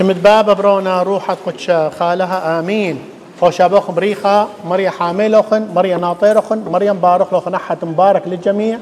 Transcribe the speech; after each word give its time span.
شمت 0.00 0.16
باب 0.16 0.56
برونا 0.56 1.02
روحت 1.02 1.38
قدش 1.46 1.70
خالها 1.70 2.58
آمين. 2.58 2.98
فوشا 3.40 3.66
بخم 3.66 3.98
ريخا 3.98 4.48
مريا 4.64 4.90
حاملوخن 4.90 5.68
مريا 5.74 5.96
ناطيرخن 5.96 6.64
مريم 6.70 6.96
بارخلوخن 6.96 7.54
أحد 7.54 7.84
مبارك 7.84 8.22
للجميع. 8.26 8.78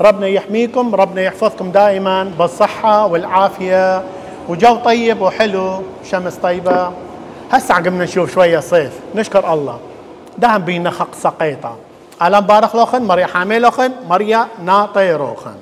ربنا 0.00 0.26
يحميكم 0.26 0.94
ربنا 0.94 1.22
يحفظكم 1.22 1.70
دائما 1.70 2.24
بالصحة 2.38 3.06
والعافية. 3.06 4.02
وجو 4.48 4.76
طيب 4.76 5.22
وحلو 5.22 5.82
شمس 6.10 6.34
طيبة. 6.34 6.92
هسه 7.50 7.74
عقبنا 7.74 8.04
نشوف 8.04 8.34
شوية 8.34 8.60
صيف. 8.60 8.92
نشكر 9.14 9.52
الله. 9.52 9.78
دهم 10.38 10.62
بينا 10.62 10.90
خق 10.90 11.14
سقيطة 11.14 11.76
ألم 12.22 12.40
بارخ 12.40 12.76
لوخن 12.76 13.02
مريا 13.02 13.26
حاملوخن 13.26 13.90
مريا 14.08 14.46
ناطيروخن 14.64 15.54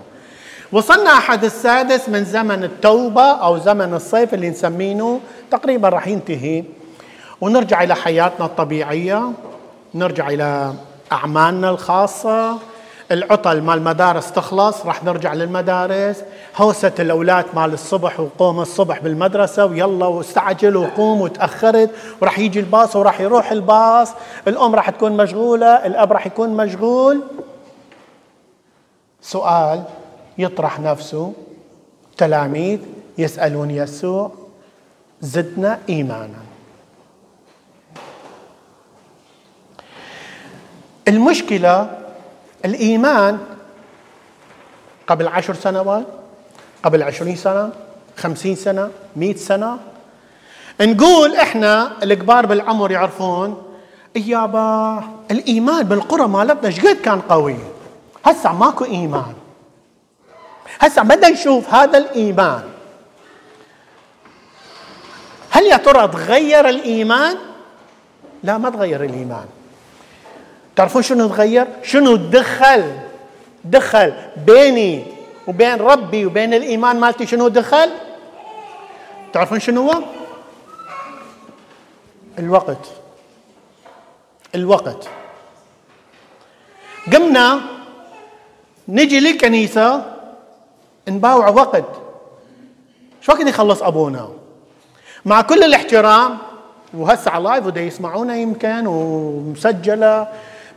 وصلنا 0.72 1.10
أحد 1.10 1.44
السادس 1.44 2.08
من 2.08 2.24
زمن 2.24 2.64
التوبة 2.64 3.22
أو 3.22 3.58
زمن 3.58 3.94
الصيف 3.94 4.34
اللي 4.34 4.50
نسمينه 4.50 5.20
تقريبا 5.50 5.88
راح 5.88 6.08
ينتهي. 6.08 6.64
ونرجع 7.40 7.82
إلى 7.82 7.94
حياتنا 7.94 8.46
الطبيعية 8.46 9.32
نرجع 9.94 10.28
إلى 10.28 10.72
أعمالنا 11.12 11.70
الخاصة. 11.70 12.58
العطل 13.12 13.60
مال 13.60 13.78
المدارس 13.78 14.32
تخلص 14.32 14.86
راح 14.86 15.04
نرجع 15.04 15.34
للمدارس. 15.34 16.22
هوسة 16.56 16.92
الأولاد 16.98 17.44
مال 17.54 17.72
الصبح 17.72 18.20
وقوم 18.20 18.60
الصبح 18.60 18.98
بالمدرسة 18.98 19.66
ويلا 19.66 20.06
واستعجل 20.06 20.76
وقوم 20.76 21.20
وتأخرت. 21.20 21.90
وراح 22.20 22.38
يجي 22.38 22.60
الباص 22.60 22.96
وراح 22.96 23.20
يروح 23.20 23.50
الباص. 23.52 24.12
الأم 24.48 24.74
راح 24.74 24.90
تكون 24.90 25.12
مشغولة 25.12 25.86
الأب 25.86 26.12
راح 26.12 26.26
يكون 26.26 26.48
مشغول. 26.48 27.20
سؤال 29.20 29.84
يطرح 30.38 30.80
نفسه 30.80 31.32
تلاميذ 32.16 32.80
يسألون 33.18 33.70
يسوع 33.70 34.32
زدنا 35.20 35.78
إيمانا. 35.88 36.42
المشكلة 41.08 41.98
الإيمان 42.64 43.38
قبل 45.06 45.28
عشر 45.28 45.54
سنوات 45.54 46.06
قبل 46.82 47.02
عشرين 47.02 47.36
سنة 47.36 47.72
خمسين 48.16 48.54
سنة 48.54 48.90
مئة 49.16 49.36
سنة. 49.36 49.78
نقول 50.80 51.36
إحنا 51.36 52.02
الكبار 52.02 52.46
بالعمر 52.46 52.90
يعرفون 52.90 53.62
يابا 54.16 55.02
الإيمان 55.30 55.82
بالقرى 55.82 56.28
مالتنا 56.28 56.70
شقد 56.70 56.96
كان 56.96 57.20
قوي؟ 57.20 57.56
هسه 58.24 58.52
ماكو 58.52 58.84
إيمان. 58.84 59.34
هسه 60.80 61.02
بدنا 61.02 61.28
نشوف 61.28 61.74
هذا 61.74 61.98
الإيمان 61.98 62.62
هل 65.50 65.64
يا 65.66 65.76
ترى 65.76 66.08
تغير 66.08 66.68
الإيمان؟ 66.68 67.36
لا 68.42 68.58
ما 68.58 68.70
تغير 68.70 69.04
الإيمان 69.04 69.46
تعرفون 70.76 71.02
شنو 71.02 71.28
تغير؟ 71.28 71.66
شنو 71.82 72.16
دخل 72.16 72.92
دخل 73.64 74.12
بيني 74.46 75.04
وبين 75.46 75.76
ربي 75.76 76.26
وبين 76.26 76.54
الإيمان 76.54 77.00
مالتي 77.00 77.26
شنو 77.26 77.48
دخل؟ 77.48 77.90
تعرفون 79.32 79.60
شنو 79.60 79.90
هو؟ 79.90 80.02
الوقت 82.38 82.86
الوقت 84.54 85.08
قمنا 87.12 87.60
نجي 88.88 89.20
للكنيسة 89.20 90.17
نباوع 91.08 91.48
وقت. 91.48 91.84
شو 93.20 93.32
وقت 93.32 93.40
يخلص 93.40 93.82
أبونا 93.82 94.28
مع 95.24 95.40
كل 95.40 95.64
الاحترام 95.64 96.38
وهسه 96.94 97.30
على 97.30 97.44
لايف 97.44 97.66
ودا 97.66 97.80
يسمعونا 97.80 98.36
يمكن 98.36 98.86
ومسجلة. 98.86 100.28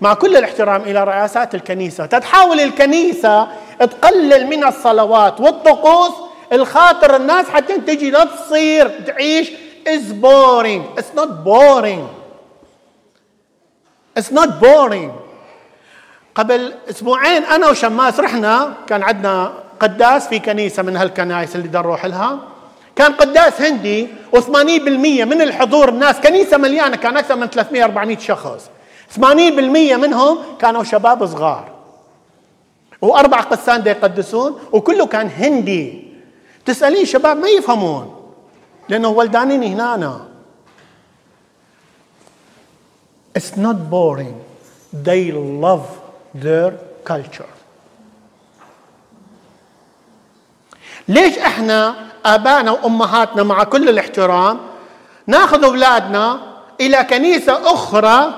مع 0.02 0.14
كل 0.14 0.38
الاحترام 0.38 0.82
إلى 0.82 1.04
رئاسات 1.04 1.56
الكنيسة. 1.56 2.06
تتحاول 2.06 2.60
الكنيسة 2.60 3.48
تقلل 3.80 4.48
من 4.48 4.64
الصلوات 4.68 5.42
والطقوس 5.42 6.12
الخاطر 6.54 7.16
الناس 7.16 7.50
حتى 7.50 7.78
تجي 7.78 8.12
لا 8.12 8.24
تصير 8.24 9.00
تعيش. 9.06 9.52
Is 9.82 10.14
boring. 10.14 10.82
It's 11.00 11.12
not 11.20 11.30
boring. 11.44 12.04
It's 14.20 14.32
not 14.32 14.50
boring. 14.62 15.12
قبل 16.36 16.74
أسبوعين 16.90 17.44
أنا 17.44 17.70
وشماس 17.70 18.20
رحنا 18.20 18.74
كان 18.88 19.04
عندنا 19.04 19.54
قداس 19.82 20.28
في 20.28 20.40
كنيسة 20.40 20.84
من 20.84 20.98
هالكنائس 20.98 21.56
اللي 21.56 21.68
نروح 21.68 22.06
لها. 22.06 22.40
كان 22.96 23.14
قداس 23.14 23.62
هندي 23.62 24.08
و80% 24.36 24.48
من 25.26 25.42
الحضور 25.42 25.90
الناس 25.90 26.20
كنيسة 26.20 26.58
مليانة 26.58 26.96
كان 26.96 27.18
أكثر 27.18 27.36
من 27.36 27.48
300 27.48 27.84
400 27.84 28.18
شخص. 28.18 28.70
80% 29.16 29.20
منهم 29.96 30.38
كانوا 30.60 30.84
شباب 30.84 31.26
صغار. 31.26 31.72
وأربع 33.02 33.40
قسان 33.42 33.88
يقدسون 33.88 34.60
وكله 34.72 35.06
كان 35.06 35.28
هندي. 35.28 36.12
تسألين 36.66 37.06
شباب 37.06 37.38
ما 37.38 37.50
يفهمون؟ 37.50 38.34
لأنه 38.90 39.08
ولدانين 39.10 39.64
هنا 39.64 40.28
It's 43.34 43.56
not 43.56 43.90
boring. 43.90 44.36
They 44.92 45.32
love 45.32 45.86
their 46.36 46.72
culture. 47.06 47.61
ليش 51.12 51.38
إحنا 51.38 51.96
آبائنا 52.26 52.72
وأمهاتنا 52.72 53.44
مع 53.44 53.64
كل 53.64 53.90
الاحترام 53.90 54.60
ناخذ 55.28 55.64
أولادنا 55.64 56.40
إلى 56.82 57.04
كنيسة 57.04 57.74
أخرى 57.74 58.34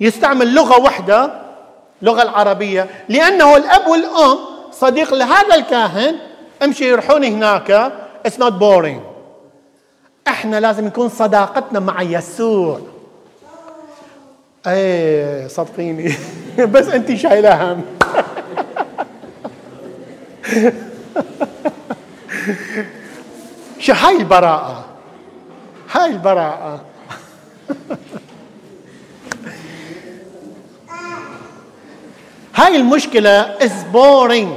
يستعمل 0.00 0.54
لغة 0.54 0.80
واحدة 0.80 1.42
لغة 2.02 2.22
العربية 2.22 2.86
لأنه 3.08 3.56
الأب 3.56 3.86
والأم 3.86 4.38
صديق 4.72 5.14
لهذا 5.14 5.54
الكاهن 5.54 6.16
امشي 6.62 6.88
يروحون 6.88 7.24
هناك 7.24 7.92
it's 8.26 8.40
not 8.40 8.52
boring 8.52 9.00
إحنا 10.28 10.60
لازم 10.60 10.86
يكون 10.86 11.08
صداقتنا 11.08 11.80
مع 11.80 12.02
يسوع. 12.02 12.80
إيه 14.66 15.48
صدقيني. 15.48 16.14
بس 16.72 16.88
انت 16.88 17.14
شايلة 17.14 17.72
هم. 17.72 17.84
هاي 23.88 24.16
البراءة؟ 24.16 24.84
هاي 25.92 26.10
البراءة. 26.10 26.84
هاي 32.54 32.76
المشكلة 32.76 33.40
is 33.64 33.84
boring 33.92 34.52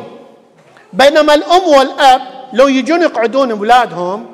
بينما 0.94 1.34
الأم 1.34 1.68
والأب 1.68 2.22
لو 2.54 2.68
يجون 2.68 3.02
يقعدون 3.02 3.52
أولادهم 3.52 4.26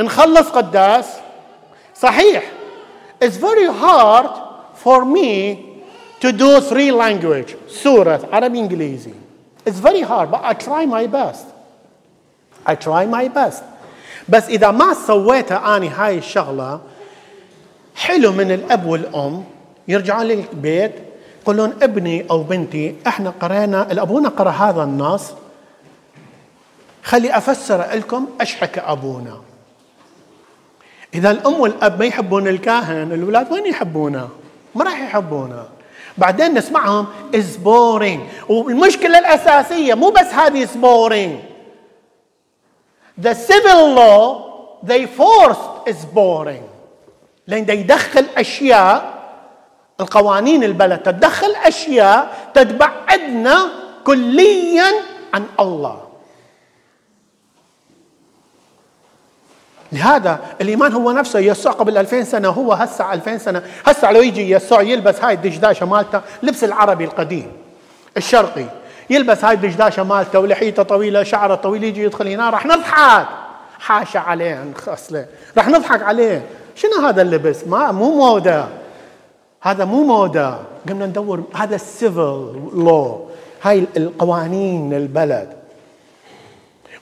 نخلص 0.00 0.48
قداس. 0.48 1.06
صحيح 1.94 2.42
it's 3.24 3.36
very 3.36 3.66
hard 3.66 4.26
for 4.74 5.04
me 5.04 5.58
to 6.20 6.32
do 6.32 6.60
three 6.60 6.90
language 6.90 7.54
سورث 7.68 8.28
عربي 8.32 8.58
إنجليزي. 8.58 9.12
It's 9.66 9.78
very 9.78 10.02
hard 10.02 10.30
but 10.30 10.40
I 10.44 10.54
try 10.54 10.86
my 10.86 11.06
best. 11.06 11.46
I 12.66 12.74
try 12.74 13.06
my 13.06 13.28
best. 13.28 13.62
بس 14.28 14.48
إذا 14.48 14.70
ما 14.70 14.94
سويتها 14.94 15.76
أنا 15.76 16.04
هاي 16.04 16.18
الشغلة 16.18 16.80
حلو 17.96 18.32
من 18.32 18.52
الأب 18.52 18.86
والأم 18.86 19.44
يرجعون 19.88 20.26
للبيت 20.26 20.92
يقولون 21.42 21.74
ابني 21.82 22.26
أو 22.30 22.42
بنتي 22.42 22.96
إحنا 23.06 23.32
قرينا 23.40 23.92
الأبونا 23.92 24.28
قرأ 24.28 24.50
هذا 24.50 24.82
النص. 24.82 25.32
خلي 27.02 27.36
أفسر 27.36 27.94
لكم 27.94 28.28
إيش 28.40 28.56
حكى 28.56 28.80
أبونا. 28.80 29.40
إذا 31.14 31.30
الأم 31.30 31.60
والأب 31.60 31.98
ما 31.98 32.04
يحبون 32.04 32.48
الكاهن 32.48 33.12
الأولاد 33.12 33.52
وين 33.52 33.66
يحبونه؟ 33.66 34.28
ما 34.74 34.84
راح 34.84 35.00
يحبونه. 35.00 35.64
بعدين 36.18 36.58
نسمعهم. 36.58 37.06
is 37.34 37.56
boring 37.56 38.20
والمشكلة 38.48 39.18
الأساسية 39.18 39.94
مو 39.94 40.10
بس 40.10 40.26
هذه 40.34 40.62
is 40.62 40.76
boring 40.76 41.38
the 43.20 43.34
civil 43.34 43.94
law 43.94 44.24
they 44.82 45.06
forced 45.06 45.86
is 45.86 46.04
boring. 46.14 46.64
لأن 47.46 47.68
يدخل 47.68 48.26
أشياء 48.36 49.22
القوانين 50.00 50.64
البلد 50.64 50.98
تتدخل 50.98 51.54
أشياء 51.64 52.50
تتبعدنا 52.54 53.68
كليا 54.04 54.86
عن 55.34 55.44
الله. 55.60 56.11
لهذا 59.92 60.38
الإيمان 60.60 60.92
هو 60.92 61.12
نفسه 61.12 61.38
يسوع 61.38 61.72
قبل 61.72 61.98
2000 61.98 62.24
سنة 62.24 62.48
هو 62.48 62.72
هسه 62.72 63.12
2000 63.12 63.38
سنة. 63.38 63.62
هسه 63.86 64.12
لو 64.12 64.22
يجي 64.22 64.50
يسوع 64.50 64.82
يلبس 64.82 65.24
هاي 65.24 65.34
الدشداشه 65.34 65.86
مالته 65.86 66.20
لبس 66.42 66.64
العربي 66.64 67.04
القديم 67.04 67.52
الشرقي 68.16 68.64
يلبس 69.10 69.44
هاي 69.44 69.54
الدشداشه 69.54 70.02
مالته 70.02 70.38
ولحيته 70.38 70.82
طويلة 70.82 71.22
شعره 71.22 71.54
طويل 71.54 71.84
يجي 71.84 72.02
يدخل 72.04 72.28
هنا 72.28 72.50
راح 72.50 72.66
نضحك. 72.66 73.26
حاشا 73.78 74.18
عليه 74.18 74.64
خصلة. 74.76 75.26
رح 75.58 75.68
نضحك 75.68 76.02
عليه. 76.02 76.42
شنو 76.74 77.06
هذا 77.06 77.22
اللبس؟ 77.22 77.66
ما 77.66 77.92
مو 77.92 78.10
موده 78.10 78.64
هذا 79.60 79.84
مو 79.84 80.04
موده 80.04 80.58
قمنا 80.88 81.06
ندور. 81.06 81.42
هذا 81.54 81.74
ال 81.74 81.90
civil 81.90 82.70
law 82.74 83.28
هاي 83.62 83.86
القوانين 83.96 84.94
البلد. 84.94 85.52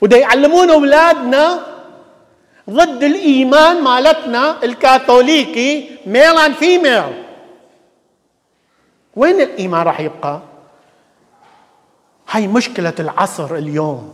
ودا 0.01 0.17
يعلمون 0.17 0.71
أولادنا 0.71 1.70
ضد 2.71 3.03
الإيمان 3.03 3.83
مالتنا 3.83 4.65
الكاثوليكي 4.65 5.99
male 6.07 6.39
and 6.39 6.55
female 6.55 7.03
وين 9.17 9.41
الإيمان 9.41 9.83
راح 9.83 10.01
يبقى؟ 10.01 10.41
هاي 12.31 12.47
مشكلة 12.47 12.93
العصر 12.99 13.55
اليوم. 13.55 14.13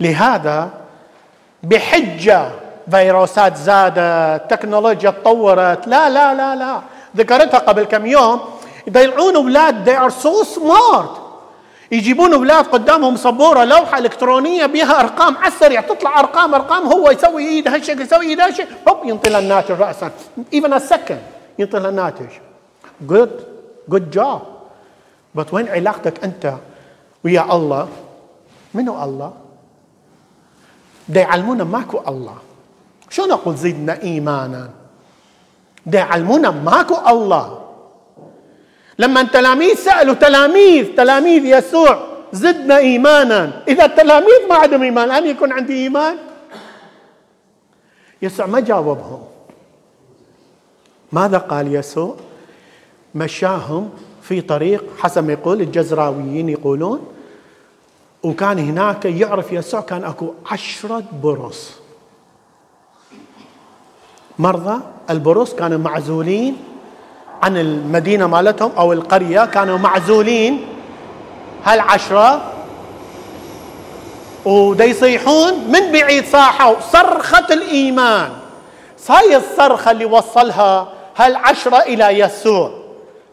لهذا 0.00 0.70
بحجة 1.62 2.50
فيروسات 2.90 3.56
زادت 3.56 4.50
تكنولوجيا 4.50 5.10
تطورت 5.10 5.86
لا 5.86 6.10
لا 6.10 6.34
لا 6.34 6.56
لا. 6.56 6.80
ذكرتها 7.16 7.58
قبل 7.58 7.84
كم 7.84 8.06
يوم. 8.06 8.40
يضيعون 8.86 9.36
أولاد 9.36 9.84
they 9.84 9.96
are 9.96 10.14
so 10.24 10.44
smart. 10.56 11.27
يجيبون 11.92 12.34
أولاد 12.34 12.66
قدامهم 12.66 13.16
سبورة 13.16 13.64
لوحة 13.64 13.98
إلكترونية 13.98 14.66
بها 14.66 15.00
أرقام 15.00 15.36
على 15.36 15.48
السريع 15.48 15.80
تطلع 15.80 16.20
أرقام 16.20 16.54
أرقام 16.54 16.86
هو 16.86 17.10
يسوي 17.10 17.48
ايده 17.48 17.74
هالشكل 17.74 18.00
يسوي 18.00 18.26
ايده 18.26 18.46
هالشكل 18.46 18.74
هوب 18.88 19.04
ينطي 19.04 19.38
الناتج 19.38 19.70
راسا. 19.70 20.10
even 20.54 20.72
ال 20.72 20.79
school 20.79 21.18
ينطي 21.58 21.78
له 21.78 21.88
الناتج. 21.88 22.30
good 23.00 23.44
good 23.88 24.10
job 24.10 24.40
بس 25.34 25.46
وين 25.52 25.68
علاقتك 25.68 26.24
أنت 26.24 26.54
ويا 27.24 27.56
الله؟ 27.56 27.88
منو 28.74 29.04
الله؟ 29.04 29.32
دا 31.08 31.20
يعلمونا 31.20 31.64
ماكو 31.64 32.00
الله. 32.08 32.36
شو 33.10 33.26
نقول 33.26 33.56
زدنا 33.56 34.02
ايمانا؟ 34.02 34.70
دا 35.86 35.98
يعلمونا 35.98 36.50
ماكو 36.50 36.96
الله. 37.08 37.67
لما 38.98 39.20
التلاميذ 39.20 39.74
سألوا 39.74 40.14
تلاميذ 40.14 40.96
تلاميذ 40.96 41.44
يسوع 41.44 42.08
زدنا 42.32 42.78
إيمانا. 42.78 43.62
إذا 43.68 43.84
التلاميذ 43.84 44.48
ما 44.48 44.54
عندهم 44.54 44.82
إيمان 44.82 45.10
هل 45.10 45.26
يكون 45.26 45.52
عندي 45.52 45.72
إيمان؟ 45.72 46.16
يسوع 48.22 48.46
ما 48.46 48.60
جاوبهم. 48.60 49.22
ماذا 51.12 51.38
قال 51.38 51.74
يسوع؟ 51.74 52.16
مشاهم 53.14 53.90
في 54.22 54.40
طريق 54.40 54.84
حسب 54.98 55.26
ما 55.26 55.32
يقول 55.32 55.60
الجزراويين 55.60 56.48
يقولون 56.48 57.06
وكان 58.22 58.58
هناك 58.58 59.04
يعرف 59.04 59.52
يسوع 59.52 59.80
كان 59.80 60.04
أكو 60.04 60.34
عشرة 60.50 61.02
برص. 61.22 61.72
مرضى 64.38 64.80
البرص 65.10 65.54
كانوا 65.54 65.78
معزولين 65.78 66.56
عن 67.42 67.56
المدينة 67.56 68.26
مالتهم 68.26 68.72
أو 68.78 68.92
القرية 68.92 69.44
كانوا 69.44 69.78
معزولين. 69.78 70.66
هالعشره 71.64 72.52
ودا 74.44 74.84
يصيحون 74.84 75.54
من 75.54 75.92
بعيد 75.92 76.26
صاحوا 76.26 76.80
صرخة 76.80 77.54
الإيمان. 77.54 78.30
هاي 79.08 79.36
الصرخة 79.36 79.90
اللي 79.90 80.04
وصلها 80.04 80.88
هالعشرة 81.16 81.76
إلى 81.76 82.18
يسوع؟ 82.18 82.70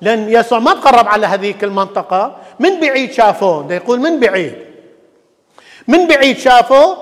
لأن 0.02 0.30
يسوع 0.30 0.60
ما 0.60 0.74
تقرب 0.74 1.08
على 1.08 1.28
هذيك 1.28 1.64
المنطقة. 1.64 2.36
من 2.60 2.80
بعيد 2.80 3.12
شافوه؟ 3.12 3.64
دا 3.68 3.76
يقول 3.76 4.00
من 4.00 4.20
بعيد. 4.20 4.56
من 5.88 6.08
بعيد 6.08 6.38
شافوه؟ 6.38 6.98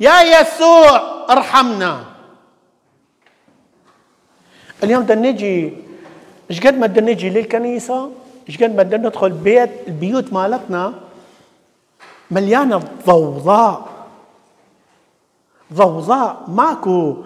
يا 0.00 0.40
يسوع 0.40 1.02
ارحمنا. 1.30 2.04
اليوم 4.82 5.02
بدنا 5.02 5.30
نجي 5.30 5.72
إيش 6.50 6.60
قد 6.60 6.74
ما 6.74 6.86
بدنا 6.86 7.12
نجي 7.12 7.30
للكنيسة؟ 7.30 8.10
إيش 8.48 8.62
قد 8.62 8.76
ما 8.76 8.82
بدنا 8.82 9.08
ندخل 9.08 9.30
بيت 9.30 9.70
البيوت 9.88 10.32
مالتنا؟ 10.32 10.94
مليانه 12.30 12.82
ضوضاء 13.06 13.88
ضوضاء 15.72 16.44
ماكو 16.48 17.16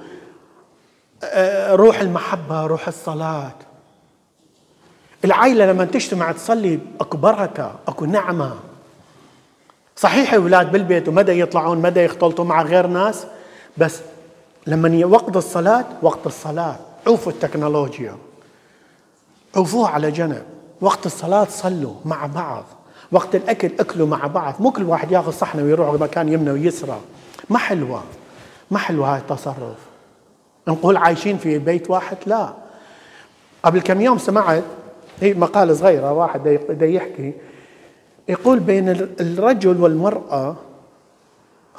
آه، 1.24 1.74
روح 1.74 2.00
المحبة 2.00 2.66
روح 2.66 2.88
الصلاة. 2.88 3.52
العائلة 5.24 5.66
لما 5.66 5.84
تجتمع 5.84 6.32
تصلي 6.32 6.78
اكو 7.00 7.16
بركه 7.16 7.72
أكو 7.88 8.04
نعمة. 8.04 8.54
صحيح 9.96 10.34
أولاد 10.34 10.72
بالبيت 10.72 11.08
ومدى 11.08 11.40
يطلعون 11.40 11.78
مدى 11.78 12.00
يختلطوا 12.00 12.44
مع 12.44 12.62
غير 12.62 12.86
ناس 12.86 13.26
بس 13.76 14.00
لما 14.66 15.06
وقت 15.06 15.36
الصلاة 15.36 15.84
وقت 16.02 16.26
الصلاة. 16.26 16.76
عوفوا 17.06 17.32
التكنولوجيا. 17.32 18.16
عوفوها 19.56 19.88
على 19.90 20.10
جنب. 20.10 20.42
وقت 20.80 21.06
الصلاة 21.06 21.46
صلوا 21.50 21.94
مع 22.04 22.26
بعض. 22.26 22.64
وقت 23.12 23.34
الأكل 23.34 23.70
أكلوا 23.80 24.06
مع 24.06 24.26
بعض. 24.26 24.54
مو 24.60 24.70
كل 24.70 24.82
واحد 24.82 25.12
ياخذ 25.12 25.32
صحنة 25.32 25.62
ويروح 25.62 26.00
مكان 26.00 26.32
يمنى 26.32 26.50
ويسرى. 26.50 27.00
ما 27.50 27.58
حلوة. 27.58 28.02
ما 28.70 28.78
حلوة 28.78 29.14
هاي 29.14 29.18
التصرف. 29.18 29.76
نقول 30.68 30.96
عايشين 30.96 31.38
في 31.38 31.58
بيت 31.58 31.90
واحد؟ 31.90 32.16
لا. 32.26 32.52
قبل 33.62 33.80
كم 33.80 34.00
يوم 34.00 34.18
سمعت 34.18 34.62
هي 35.20 35.34
مقالة 35.34 35.74
صغيرة 35.74 36.12
واحد 36.12 36.58
دا 36.70 36.86
يحكي. 36.86 37.32
يقول 38.28 38.58
بين 38.58 38.88
الرجل 39.20 39.82
والمرأة 39.82 40.56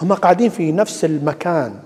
هم 0.02 0.14
قاعدين 0.14 0.50
في 0.50 0.72
نفس 0.72 1.06
المكان. 1.06 1.80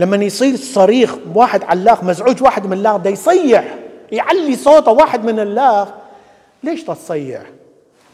لما 0.00 0.16
يصير 0.16 0.56
صريخ 0.56 1.14
واحد 1.34 1.64
علاق 1.64 2.04
مزعوج 2.04 2.42
واحد 2.42 2.66
من 2.66 2.72
اللاغ 2.72 2.96
ده 2.96 3.10
يصيح. 3.10 3.78
يعلي 4.12 4.56
صوته 4.56 4.92
واحد 4.92 5.24
من 5.24 5.40
اللاغ 5.40 5.88
ليش 6.62 6.84
تصيح 6.84 7.42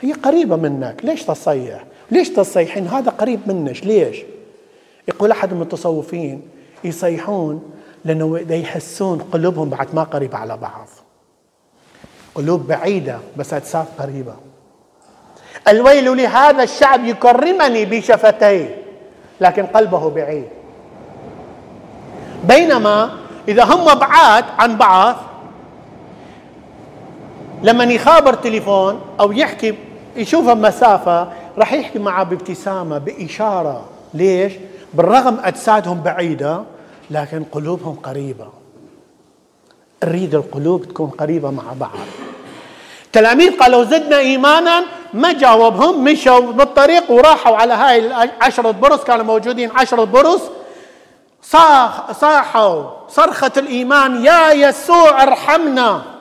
هي 0.01 0.13
قريبة 0.13 0.57
منك. 0.57 1.01
ليش 1.05 1.23
تصيح 1.23 1.85
ليش 2.11 2.29
تصيحين 2.29 2.87
هذا 2.87 3.11
قريب 3.11 3.41
منك. 3.47 3.87
ليش؟ 3.87 4.23
يقول 5.09 5.31
أحد 5.31 5.53
المتصوفين 5.53 6.43
يصيحون 6.85 7.73
لأنه 8.05 8.47
يحسون 8.51 9.19
قلوبهم 9.19 9.69
بعد 9.69 9.95
ما 9.95 10.03
قريبة 10.03 10.39
على 10.39 10.57
بعض. 10.57 10.89
قلوب 12.35 12.67
بعيدة 12.67 13.19
بس 13.37 13.55
أجساد 13.55 13.87
قريبة. 13.99 14.35
الويل 15.69 16.17
لهذا 16.17 16.63
الشعب 16.63 17.05
يكرمني 17.05 17.85
بشفتيه 17.85 18.83
لكن 19.41 19.67
قلبه 19.67 20.11
بعيد. 20.11 20.49
بينما 22.45 23.19
إذا 23.49 23.65
هم 23.65 23.95
بعاد 23.95 24.45
عن 24.59 24.77
بعض 24.77 25.17
لما 27.63 27.85
يخابر 27.85 28.35
تليفون 28.35 29.01
أو 29.21 29.33
يحكي 29.33 29.75
يشوفه 30.17 30.55
مسافه 30.55 31.29
راح 31.59 31.73
يحكي 31.73 31.99
معه 31.99 32.25
بابتسامة 32.25 32.99
بإشارة. 32.99 33.85
ليش؟ 34.15 34.53
بالرغم 34.95 35.39
أجسادهم 35.45 36.01
بعيدة 36.01 36.63
لكن 37.11 37.45
قلوبهم 37.53 37.97
قريبة. 38.03 38.49
نريد 40.05 40.35
القلوب 40.35 40.85
تكون 40.85 41.11
قريبة 41.11 41.51
مع 41.51 41.63
بعض. 41.81 42.07
تلاميذ 43.13 43.59
قالوا 43.59 43.85
زدنا 43.85 44.19
إيمانا 44.19 44.85
ما 45.15 45.33
جاوبهم 45.33 46.05
مشوا 46.05 46.41
بالطريق 46.41 47.11
وراحوا 47.11 47.57
على 47.57 47.75
هاي 47.75 48.11
عشرة 48.41 48.71
برص 48.71 49.05
كانوا 49.05 49.25
موجودين 49.25 49.71
عشرة 49.71 50.05
برص. 50.05 50.43
صاح 51.43 52.13
صاحوا 52.13 52.85
صرخة 53.09 53.53
الإيمان 53.57 54.25
يا 54.25 54.53
يسوع 54.53 55.23
ارحمنا. 55.23 56.14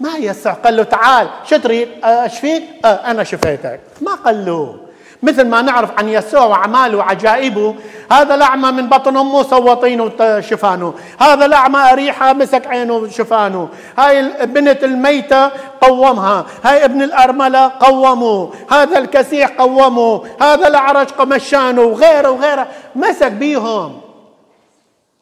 ما 0.00 0.16
يسع؟ 0.16 0.52
قال 0.52 0.76
له 0.76 0.82
تعال. 0.82 1.28
شو 1.44 1.56
تريد؟ 1.56 1.88
إيش 2.04 2.38
فيك 2.38 2.62
آه 2.84 2.88
أنا 2.88 3.24
شفيتك. 3.24 3.80
ما 4.00 4.14
قال 4.14 4.46
له. 4.46 4.76
مثل 5.22 5.48
ما 5.48 5.62
نعرف 5.62 5.98
عن 5.98 6.08
يسوع 6.08 6.44
وأعماله 6.44 6.98
وعجائبه 6.98 7.74
هذا 8.12 8.34
الاعمى 8.34 8.70
من 8.70 8.88
بطن 8.88 9.16
أمه 9.16 9.42
سوى 9.42 10.00
وشفانه 10.20 10.94
هذا 11.20 11.46
الاعمى 11.46 11.78
أريحة 11.92 12.32
مسك 12.32 12.66
عينه 12.66 12.94
وشفانه. 12.94 13.68
هاي 13.98 14.20
البنت 14.20 14.84
الميتة 14.84 15.50
قومها. 15.80 16.46
هاي 16.64 16.84
ابن 16.84 17.02
الأرملة 17.02 17.72
قومه. 17.80 18.52
هذا 18.70 18.98
الكسيح 18.98 19.50
قومه. 19.50 20.24
هذا 20.42 20.68
الأعرج 20.68 21.10
قمشانه. 21.10 21.82
وغيره 21.82 22.30
وغيره. 22.30 22.66
مسك 22.94 23.32
بيهم. 23.32 24.00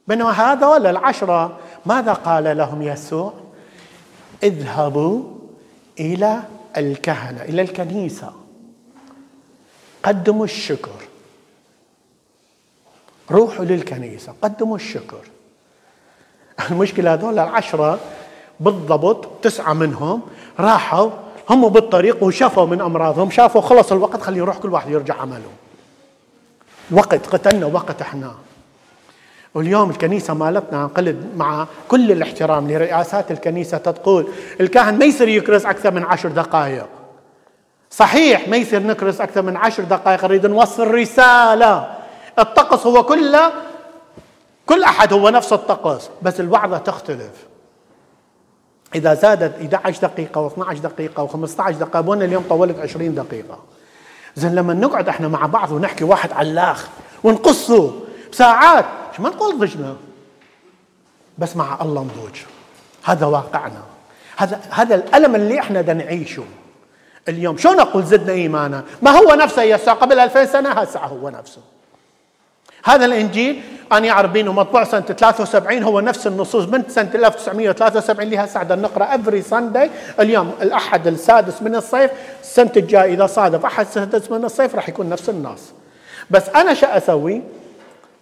بينما 0.07 0.31
هذول 0.31 0.87
العشرة 0.87 1.52
ماذا 1.87 2.12
قال 2.12 2.57
لهم 2.57 2.83
يسوع؟ 2.83 3.44
اذهبوا 4.45 5.23
إلى 6.01 6.43
الكهنة 6.77 7.43
إلى 7.43 7.63
الكنيسة. 7.63 8.33
قدموا 10.03 10.45
الشكر. 10.45 10.91
روحوا 13.31 13.65
للكنيسة 13.65 14.35
قدموا 14.43 14.77
الشكر. 14.77 15.21
المشكلة 16.71 17.15
هذول 17.15 17.39
العشرة 17.39 18.01
بالضبط 18.61 19.29
تسعة 19.43 19.73
منهم 19.73 20.23
راحوا 20.61 21.11
هم 21.51 21.69
بالطريق 21.69 22.23
وشافوا 22.23 22.67
من 22.67 22.81
أمراضهم 22.81 23.31
شافوا 23.31 23.61
خلص 23.61 23.93
الوقت 23.93 24.23
خلي 24.23 24.39
يروح 24.39 24.59
كل 24.59 24.73
واحد 24.73 24.91
يرجع 24.91 25.21
عمله. 25.21 25.51
وقت 26.91 27.27
قتلنا 27.27 27.67
وقت 27.67 28.01
إحنا. 28.01 28.35
واليوم 29.55 29.91
الكنيسة 29.91 30.35
مالتنا 30.35 30.87
قلد 30.87 31.33
مع 31.37 31.67
كل 31.89 32.13
الاحترام 32.13 32.71
لرئاسات 32.71 33.31
الكنيسة 33.31 33.79
تقول 33.79 34.27
الكاهن 34.61 34.99
ما 34.99 35.05
يصير 35.05 35.29
يكرس 35.29 35.67
أكثر 35.67 35.91
من 35.91 36.05
عشر 36.05 36.29
دقائق. 36.29 36.87
صحيح 37.91 38.49
ما 38.49 38.57
يصير 38.57 38.83
نكرس 38.83 39.21
أكثر 39.21 39.43
من 39.43 39.57
عشر 39.57 39.83
دقائق 39.83 40.25
نريد 40.25 40.47
نوصل 40.47 40.95
رسالة. 40.95 41.97
الطقس 42.39 42.87
هو 42.87 43.03
كله 43.03 43.53
كل 44.67 44.83
أحد 44.83 45.13
هو 45.13 45.29
نفس 45.29 45.53
الطقس 45.53 46.11
بس 46.23 46.41
الوعظة 46.41 46.79
تختلف. 46.79 47.33
إذا 48.95 49.15
زادت 49.15 49.75
11 49.75 50.03
دقيقة 50.03 50.49
و12 50.49 50.73
دقيقة 50.73 51.27
و15 51.27 51.71
دقيقة 51.71 51.99
ابونا 51.99 52.25
اليوم 52.25 52.45
طولت 52.49 52.79
20 52.79 53.15
دقيقة. 53.15 53.59
زين 54.37 54.55
لما 54.55 54.75
نقعد 54.75 55.09
إحنا 55.09 55.29
مع 55.29 55.47
بعض 55.47 55.73
ونحكي 55.73 56.05
واحد 56.05 56.33
على 56.33 56.51
الآخر 56.51 56.89
ونقصه 57.25 57.93
بساعات 58.33 58.85
شو 58.85 59.04
ما 59.21 59.28
نقول 59.28 59.59
ضجنا 59.59 59.97
بس 61.38 61.56
مع 61.56 61.78
الله 61.83 62.02
نضوج 62.02 62.40
هذا 63.04 63.26
واقعنا. 63.26 63.83
هذا 64.37 64.61
هذا 64.71 64.94
الألم 64.94 65.35
اللي 65.35 65.61
إحنا 65.61 65.80
بدنا 65.80 66.04
نعيشه. 66.04 66.44
اليوم 67.28 67.56
شو 67.56 67.73
نقول 67.73 68.04
زدنا 68.04 68.33
إيمانا؟ 68.33 68.85
ما 69.02 69.11
هو 69.11 69.35
نفسه 69.35 69.62
يسوع 69.62 69.94
قبل 69.94 70.18
2000 70.18 70.44
سنة 70.44 70.71
هسه 70.71 71.00
هو 71.00 71.28
نفسه. 71.28 71.61
هذا 72.85 73.04
الإنجيل 73.04 73.62
أنا 73.92 74.11
اعرف 74.11 74.30
بينه 74.30 74.52
مطبوع 74.52 74.85
سنة 74.85 75.00
73 75.00 75.83
هو 75.83 76.00
نفس 76.00 76.26
النصوص 76.26 76.64
من 76.64 76.83
سنة 76.88 77.11
1973 77.14 78.21
اللي 78.26 78.38
هسه 78.38 78.61
عندنا 78.61 78.83
نقرأ 78.83 79.14
افري 79.14 79.42
ساندي 79.42 79.90
اليوم 80.21 80.52
الأحد 80.62 81.06
السادس 81.06 81.62
من 81.62 81.76
الصيف 81.76 82.11
السنة 82.40 82.73
الجايه 82.76 83.14
إذا 83.14 83.26
صادف 83.26 83.64
أحد 83.64 83.87
السادس 83.87 84.30
من 84.30 84.44
الصيف 84.44 84.75
راح 84.75 84.88
يكون 84.88 85.09
نفس 85.09 85.28
النص. 85.28 85.61
بس 86.30 86.49
أنا 86.49 86.75
شو 86.75 86.87
أسوي؟ 86.87 87.42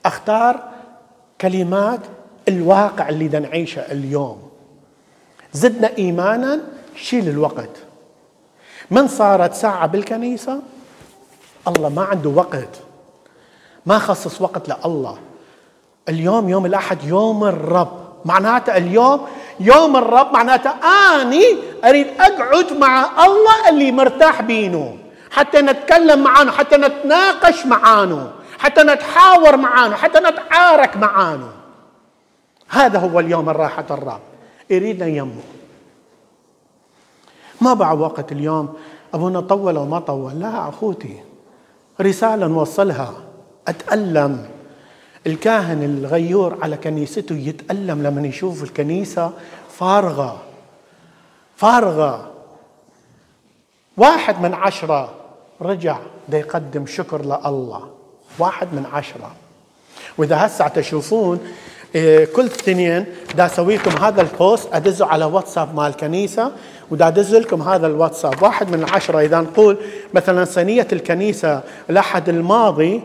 أختار 0.06 0.71
كلمات 1.42 2.00
الواقع 2.48 3.08
اللي 3.08 3.28
بدنا 3.28 3.48
نعيشه 3.48 3.80
اليوم. 3.80 4.42
زدنا 5.52 5.90
إيمانا 5.98 6.60
شيل 6.96 7.28
الوقت. 7.28 7.70
من 8.90 9.08
صارت 9.08 9.54
ساعة 9.54 9.86
بالكنيسة؟ 9.86 10.60
الله 11.68 11.88
ما 11.88 12.02
عنده 12.02 12.30
وقت. 12.30 12.68
ما 13.86 13.98
خصص 13.98 14.40
وقت 14.42 14.68
لله. 14.68 15.18
اليوم 16.08 16.48
يوم 16.48 16.66
الأحد 16.66 17.04
يوم 17.04 17.44
الرب. 17.44 18.02
معناته 18.24 18.76
اليوم 18.76 19.26
يوم 19.60 19.96
الرب 19.96 20.32
معناته 20.32 20.70
أني 20.70 21.44
أريد 21.84 22.06
أقعد 22.20 22.72
مع 22.72 23.24
الله 23.26 23.68
اللي 23.68 23.92
مرتاح 23.92 24.42
بينه. 24.42 24.98
حتى 25.30 25.60
نتكلم 25.60 26.22
معانه 26.22 26.52
حتى 26.52 26.76
نتناقش 26.76 27.66
معانه. 27.66 28.32
حتى 28.62 28.82
نتحاور 28.82 29.56
معانه 29.56 29.96
حتى 29.96 30.18
نتعارك 30.18 30.96
معانه 30.96 31.52
هذا 32.68 32.98
هو 32.98 33.20
اليوم 33.20 33.48
الراحة 33.48 33.86
الرب 33.90 34.20
يريدنا 34.70 35.06
يمه 35.06 35.42
ما 37.60 37.74
بعد 37.74 37.98
وقت 37.98 38.32
اليوم 38.32 38.74
أبونا 39.14 39.40
طول 39.40 39.78
وما 39.78 39.98
طول. 39.98 40.40
لا 40.40 40.68
أخوتي 40.68 41.20
رسالة 42.00 42.46
نوصلها. 42.46 43.14
أتألم. 43.68 44.46
الكاهن 45.26 45.82
الغيور 45.82 46.58
على 46.62 46.76
كنيسته 46.76 47.34
يتألم 47.34 48.02
لما 48.02 48.26
يشوف 48.26 48.62
الكنيسة 48.62 49.32
فارغة. 49.70 50.42
فارغة. 51.56 52.30
واحد 53.96 54.40
من 54.40 54.54
عشرة 54.54 55.14
رجع 55.62 55.98
دا 56.28 56.38
يقدم 56.38 56.86
شكر 56.86 57.22
لله. 57.22 58.01
واحد 58.38 58.68
من 58.74 58.86
عشرة. 58.92 59.34
وإذا 60.18 60.46
هسه 60.46 60.68
تشوفون 60.68 61.40
إيه، 61.94 62.24
كل 62.24 62.44
اثنين 62.44 63.04
دا 63.36 63.50
لكم 63.58 64.04
هذا 64.04 64.22
البوست 64.22 64.68
أدزه 64.72 65.06
على 65.06 65.24
واتساب 65.24 65.74
مال 65.74 65.86
الكنيسه 65.86 66.52
ودا 66.90 67.08
ادز 67.08 67.34
لكم 67.34 67.62
هذا 67.62 67.86
الواتساب. 67.86 68.42
واحد 68.42 68.70
من 68.76 68.84
عشرة. 68.84 69.20
إذا 69.20 69.40
نقول 69.40 69.78
مثلا 70.14 70.44
صينية 70.44 70.88
الكنيسة 70.92 71.62
الاحد 71.90 72.28
الماضي 72.28 73.02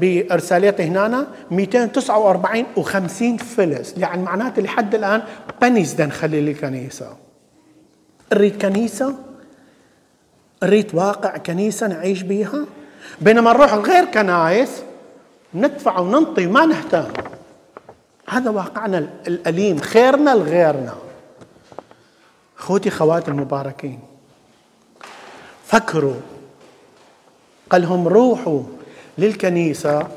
بارساليته 0.00 0.84
هنا 0.84 1.26
249 1.50 2.64
و50 2.76 3.42
فلس. 3.42 3.94
يعني 3.96 4.22
معناته 4.22 4.62
لحد 4.62 4.94
الآن 4.94 5.22
بنيز 5.62 5.94
بدنا 5.94 6.06
نخلي 6.06 6.40
للكنيسة. 6.40 7.16
نريد 8.32 8.62
كنيسة؟ 8.62 9.14
نريد 10.62 10.94
واقع 10.94 11.36
كنيسة 11.36 11.86
نعيش 11.86 12.22
بيها؟ 12.22 12.64
بينما 13.20 13.52
نروح 13.52 13.74
غير 13.74 14.04
كنايس 14.04 14.82
ندفع 15.54 15.98
وننطي 15.98 16.46
ما 16.46 16.66
نهتم. 16.66 17.12
هذا 18.28 18.50
واقعنا 18.50 18.98
الأليم 19.26 19.78
خيرنا 19.78 20.30
لغيرنا. 20.30 20.94
أخوتي 22.58 22.90
خواتي 22.90 23.30
المباركين 23.30 24.00
فكروا. 25.66 26.20
قال 27.70 27.82
لهم 27.82 28.08
روحوا 28.08 28.62
للكنيسة 29.18 30.08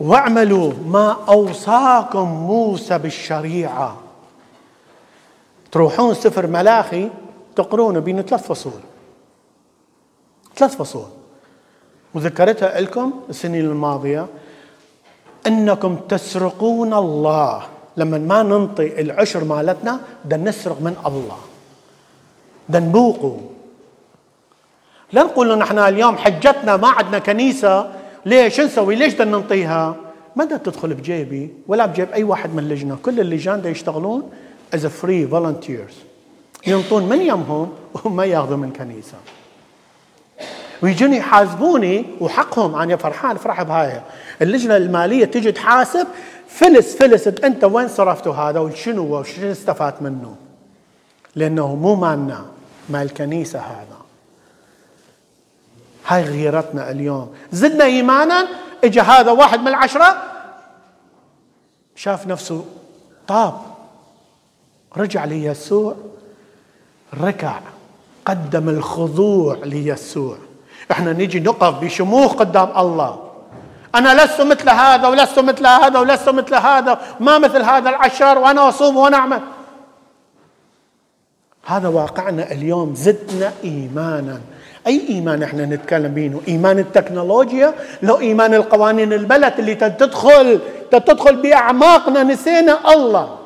واعملوا 0.00 0.72
ما 0.86 1.16
أوصاكم 1.28 2.28
موسى 2.28 2.98
بالشريعة. 2.98 4.00
تروحون 5.72 6.14
سفر 6.14 6.46
ملاخي 6.46 7.10
تقرونه 7.56 8.00
بين 8.00 8.22
ثلاث 8.22 8.46
فصول. 8.46 8.80
ثلاث 10.56 10.76
فصول. 10.76 11.19
وذكرتها 12.14 12.80
لكم 12.80 13.12
السنين 13.30 13.64
الماضية. 13.64 14.26
إنكم 15.46 15.96
تسرقون 16.08 16.94
الله. 16.94 17.62
لما 17.96 18.18
ما 18.18 18.42
ننطي 18.42 19.00
العشر 19.00 19.44
مالتنا 19.44 20.00
بدنا 20.24 20.50
نسرق 20.50 20.80
من 20.80 20.96
الله. 21.06 21.38
بدنا 22.68 22.86
نبوقه 22.86 23.40
لا 25.12 25.22
نقول 25.22 25.58
نحن 25.58 25.78
اليوم 25.78 26.16
حجتنا 26.16 26.76
ما 26.76 26.88
عندنا 26.88 27.18
كنيسة. 27.18 27.92
ليش 28.26 28.60
نسوي؟ 28.60 28.94
ليش 28.94 29.14
بدنا 29.14 29.38
ننطيها؟ 29.38 29.96
ما 30.36 30.44
بدها 30.44 30.58
تدخل 30.58 30.94
بجيبي 30.94 31.50
ولا 31.66 31.86
بجيب 31.86 32.10
أي 32.12 32.24
واحد 32.24 32.54
من 32.54 32.58
اللجنة 32.58 32.96
كل 33.04 33.20
اللجان 33.20 33.62
دا 33.62 33.68
يشتغلون 33.70 34.30
as 34.74 34.78
a 34.78 34.90
free 35.02 35.26
volunteers. 35.32 35.94
ينطون 36.66 37.08
من 37.08 37.20
يمهم 37.20 37.72
وما 38.04 38.24
ياخذوا 38.24 38.56
من 38.56 38.72
كنيسة. 38.72 39.16
ويجوني 40.82 41.16
يحاسبوني 41.16 42.06
وحقهم 42.20 42.74
أنا 42.74 42.96
فرحان 42.96 43.36
افرح 43.36 43.62
بهاي. 43.62 44.02
اللجنة 44.42 44.76
المالية 44.76 45.24
تجي 45.24 45.52
تحاسب 45.52 46.06
فلس 46.48 46.96
فلس 46.96 47.28
أنت 47.28 47.64
وين 47.64 47.88
صرفتوا 47.88 48.34
هذا؟ 48.34 48.60
وشنو؟ 48.60 49.18
وشنو 49.18 49.50
استفدت 49.50 50.02
منه؟ 50.02 50.36
لأنه 51.36 51.74
مو 51.74 51.94
مالنا 51.94 52.46
مال 52.88 53.02
الكنيسه 53.02 53.58
هذا. 53.58 53.96
هاي 56.06 56.22
غيرتنا 56.22 56.90
اليوم. 56.90 57.34
زدنا 57.52 57.84
إيمانا 57.84 58.48
اجى 58.84 59.00
هذا 59.00 59.30
واحد 59.30 59.60
من 59.60 59.68
العشرة 59.68 60.22
شاف 61.96 62.26
نفسه 62.26 62.64
طاب. 63.28 63.60
رجع 64.96 65.24
ليسوع 65.24 65.94
ركع 67.20 67.60
قدم 68.24 68.68
الخضوع 68.68 69.56
ليسوع. 69.64 70.36
إحنا 70.90 71.12
نيجي 71.12 71.40
نقف 71.40 71.74
بشموخ 71.80 72.34
قدام 72.34 72.78
الله. 72.78 73.18
أنا 73.94 74.24
لست 74.24 74.40
مثل 74.40 74.70
هذا 74.70 75.08
ولست 75.08 75.38
مثل 75.38 75.66
هذا 75.66 75.98
ولست 75.98 76.28
مثل 76.28 76.54
هذا 76.54 77.00
ما 77.20 77.38
مثل 77.38 77.62
هذا 77.62 77.90
العشر 77.90 78.38
وأنا 78.38 78.68
أصوم 78.68 78.96
وأنا 78.96 79.16
أعمل. 79.16 79.40
هذا 81.66 81.88
واقعنا 81.88 82.52
اليوم 82.52 82.94
زدنا 82.94 83.52
إيمانا. 83.64 84.40
أي 84.86 85.08
إيمان 85.08 85.42
إحنا 85.42 85.64
نتكلم 85.64 86.14
بينه؟ 86.14 86.40
إيمان 86.48 86.78
التكنولوجيا؟ 86.78 87.74
لو 88.02 88.18
إيمان 88.18 88.54
القوانين 88.54 89.12
البلد 89.12 89.54
اللي 89.58 89.74
تدخل 89.74 90.60
تدخل 90.90 91.36
بأعماقنا 91.36 92.22
نسينا 92.22 92.92
الله. 92.94 93.36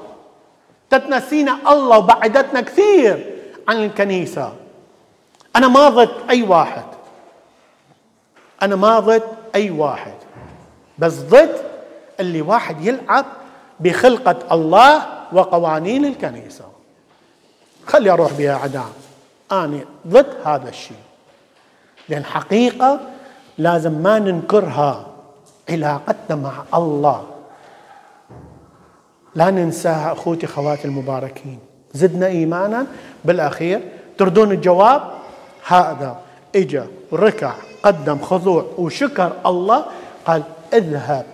تتنسينا 0.91 1.57
الله 1.69 1.99
وبعدتنا 1.99 2.61
كثير 2.61 3.31
عن 3.69 3.85
الكنيسة. 3.85 4.53
أنا 5.57 5.69
ما 5.69 5.89
ضد 5.89 6.11
أي 6.31 6.43
واحد. 6.43 6.85
أنا 8.64 8.76
ما 8.76 8.99
ضد 8.99 9.23
أي 9.54 9.71
واحد 9.71 10.14
بس 10.99 11.12
ضد 11.14 11.56
اللي 12.21 12.42
واحد 12.42 12.85
يلعب 12.85 13.26
بخلقة 13.80 14.54
الله 14.54 15.06
وقوانين 15.33 16.04
الكنيسة. 16.04 16.64
خلي 17.87 18.11
أروح 18.11 18.33
بها 18.33 18.54
عدام. 18.54 18.92
أنا 19.52 19.80
ضد 20.06 20.26
هذا 20.44 20.68
الشيء. 20.68 20.97
لأن 22.09 22.25
حقيقة 22.25 23.00
لازم 23.59 23.92
ما 23.92 24.18
ننكرها. 24.18 25.06
علاقتنا 25.68 26.37
مع 26.37 26.64
الله. 26.75 27.26
لا 29.35 29.50
ننساها 29.50 30.12
أخوتي 30.12 30.47
خواتي 30.47 30.85
المباركين. 30.85 31.59
زدنا 31.92 32.26
إيمانا. 32.26 32.87
بالأخير 33.25 33.80
تردون 34.18 34.52
الجواب؟ 34.52 35.02
هذا 35.66 36.21
إجا 36.56 36.87
وركع 37.12 37.54
قدم 37.85 38.19
خضوع 38.19 38.67
وشكر 38.79 39.33
الله 39.47 39.85
قال 40.26 40.43
اذهب. 40.73 41.26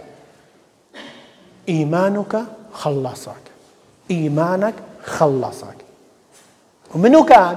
إيمانك 1.68 2.44
خلصك 2.72 3.44
إيمانك 4.10 4.74
خلصك 5.04 5.76
ومنو 6.94 7.24
كان؟ 7.24 7.56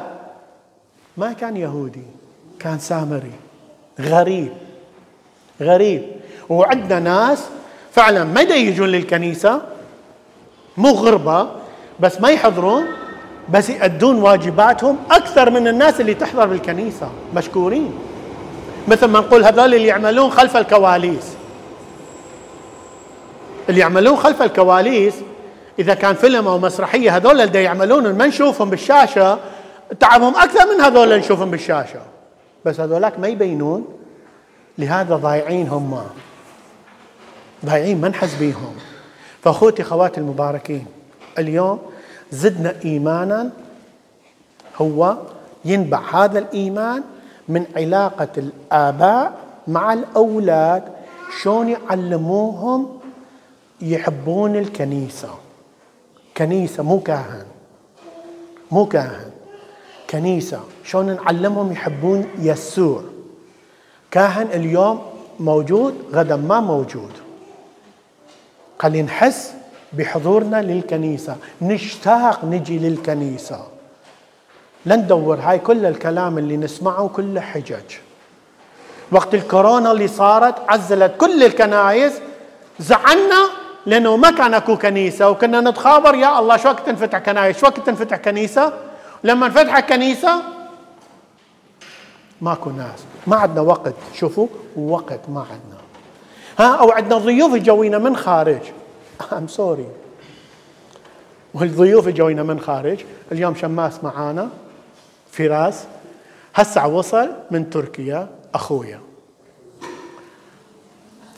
ما 1.18 1.34
كان 1.34 1.58
يهودي 1.58 2.06
كان 2.60 2.80
سامري. 2.80 3.32
غريب 4.00 4.54
غريب. 5.62 6.04
وعندنا 6.50 7.00
ناس 7.00 7.44
فعلا 7.92 8.24
ما 8.24 8.42
يجون 8.42 8.88
للكنيسة 8.88 9.62
مو 10.78 10.90
غربة 10.90 11.50
بس 12.00 12.22
ما 12.22 12.30
يحضرون 12.30 12.86
بس 13.50 13.70
يأدون 13.70 14.16
واجباتهم 14.22 14.98
أكثر 15.12 15.50
من 15.50 15.68
الناس 15.68 16.02
اللي 16.02 16.14
تحضر 16.14 16.46
بالكنيسة 16.46 17.10
مشكورين. 17.36 18.13
مثل 18.88 19.06
ما 19.06 19.20
نقول 19.20 19.44
هذول 19.44 19.74
اللي 19.74 19.88
يعملون 19.88 20.32
خلف 20.32 20.58
الكواليس. 20.58 21.34
اللي 23.70 23.80
يعملون 23.80 24.18
خلف 24.18 24.42
الكواليس 24.42 25.14
إذا 25.80 25.94
كان 25.94 26.16
فيلم 26.16 26.48
أو 26.48 26.60
مسرحية 26.60 27.16
هذول 27.18 27.42
اللي 27.42 27.64
يعملون 27.64 28.18
ما 28.18 28.28
نشوفهم 28.28 28.70
بالشاشة 28.70 29.40
تعبهم 30.00 30.36
أكثر 30.36 30.76
من 30.76 30.82
هذول 30.82 31.04
اللي 31.04 31.18
نشوفهم 31.18 31.52
بالشاشة. 31.52 32.00
بس 32.66 32.80
هذولاك 32.80 33.20
ما 33.20 33.28
يبينون 33.28 33.88
لهذا 34.78 35.16
ضايعين 35.16 35.68
هم. 35.68 36.04
ضايعين 37.66 38.02
ما 38.02 38.10
نحس 38.10 38.36
بيهم. 38.36 38.76
فأخوتي 39.44 39.84
خواتي 39.84 40.20
المباركين 40.20 40.86
اليوم 41.38 41.80
زدنا 42.32 42.76
ايمانا 42.86 43.50
هو 44.82 45.18
ينبع 45.66 46.02
هذا 46.14 46.40
الإيمان 46.40 47.04
من 47.48 47.66
علاقة 47.76 48.28
الآباء 48.38 49.34
مع 49.68 49.94
الأولاد. 49.94 50.84
شلون 51.42 51.70
يعلموهم 51.70 53.00
يحبون 53.82 54.56
الكنيسة؟ 54.56 55.30
كنيسة 56.38 56.84
مو 56.84 57.00
كاهن. 57.00 57.46
مو 58.72 58.86
كاهن. 58.86 59.32
كنيسة. 60.10 60.60
شلون 60.84 61.16
نعلمهم 61.16 61.72
يحبون 61.72 62.26
يسوع؟ 62.40 63.04
كاهن 64.12 64.48
اليوم 64.48 65.02
موجود 65.40 65.96
غدا 66.14 66.36
ما 66.36 66.60
موجود. 66.60 67.12
خلينا 68.80 69.08
نحس 69.08 69.54
بحضورنا 69.94 70.62
للكنيسة. 70.62 71.36
نشتاق 71.62 72.46
نجي 72.46 72.80
للكنيسة. 72.80 73.73
لا 74.86 74.96
ندور. 74.96 75.40
هاي 75.40 75.60
كل 75.60 75.86
الكلام 75.86 76.38
اللي 76.38 76.58
نسمعه 76.58 77.08
كله 77.08 77.42
حجج. 77.42 77.98
وقت 79.12 79.34
الكورونا 79.36 79.92
اللي 79.92 80.08
صارت 80.08 80.56
عزلت 80.70 81.14
كل 81.18 81.44
الكنايس 81.44 82.14
زعلنا 82.80 83.50
لأنه 83.86 84.18
ما 84.18 84.32
كان 84.32 84.54
أكو 84.54 84.78
كنيسة. 84.78 85.30
وكنا 85.30 85.62
نتخابر 85.62 86.16
يا 86.16 86.40
الله 86.40 86.58
شو 86.58 86.68
وقت 86.68 86.86
تنفتح 86.86 87.20
كنايس 87.20 87.58
شو 87.58 87.66
وقت 87.66 87.80
تنفتح 87.80 88.18
كنيسة؟ 88.18 88.74
لما 89.24 89.46
انفتح 89.46 89.80
كنيسة 89.80 90.42
ماكو 92.42 92.70
ناس. 92.70 93.04
ما 93.28 93.36
عندنا 93.36 93.62
وقت. 93.62 93.96
شوفوا 94.14 94.48
وقت 94.76 95.20
ما 95.30 95.46
عندنا. 95.52 95.82
ها 96.60 96.76
أو 96.76 96.92
عندنا 96.92 97.18
ضيوف 97.18 97.54
يجوينا 97.56 97.98
من 97.98 98.18
خارج. 98.18 98.62
I'm 99.38 99.48
sorry 99.48 99.88
والضيوف 101.54 102.08
جوينا 102.08 102.44
من 102.44 102.60
خارج. 102.60 103.00
اليوم 103.32 103.56
شماس 103.56 104.04
معانا. 104.04 104.50
فراس 105.34 105.84
هسه 106.56 106.88
وصل 106.88 107.30
من 107.52 107.70
تركيا 107.70 108.30
أخويا. 108.54 109.00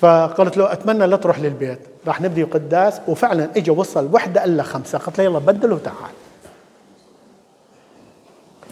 فقلت 0.01 0.57
له 0.57 0.71
أتمنى 0.71 1.07
لا 1.07 1.17
تروح 1.17 1.39
للبيت 1.39 1.79
راح 2.07 2.21
نبدي 2.21 2.43
قداس. 2.43 3.01
وفعلا 3.07 3.49
اجى 3.57 3.71
وصل 3.71 4.13
وحدة 4.13 4.43
إلا 4.43 4.63
خمسة 4.63 4.97
قلت 4.97 5.17
له 5.17 5.23
يلا 5.23 5.39
بدل 5.39 5.73
وتعال. 5.73 6.15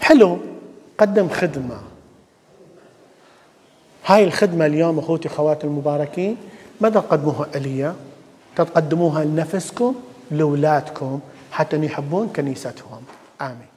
حلو 0.01 0.38
قدم 0.97 1.29
خدمة. 1.29 1.81
هاي 4.05 4.23
الخدمة 4.23 4.65
اليوم 4.65 4.99
أخوتي 4.99 5.29
خواتي 5.29 5.67
المباركين 5.67 6.38
ما 6.81 6.89
تقدموها 6.89 7.47
إلي 7.55 7.93
تقدموها 8.55 9.23
لنفسكم 9.23 9.95
لاولادكم 10.31 11.19
حتى 11.51 11.86
يحبون 11.86 12.27
كنيستهم. 12.27 13.03
آمين. 13.41 13.72